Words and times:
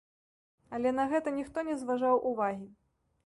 Але 0.77 0.93
на 0.99 1.03
гэта 1.11 1.33
ніхто 1.35 1.63
не 1.69 1.75
зважаў 1.81 2.15
увагі. 2.33 2.67